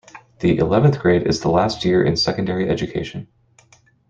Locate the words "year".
1.85-2.03